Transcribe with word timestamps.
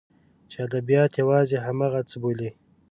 چې 0.51 0.57
ادبیات 0.67 1.11
یوازې 1.21 1.57
همغه 1.65 1.99
څه 2.09 2.15
بولي. 2.21 2.49